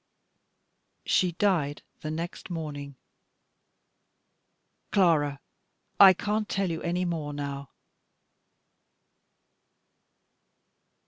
[1.05, 2.95] She died the next morning.
[4.91, 5.41] Clara,
[5.99, 7.69] I can't tell you any more now.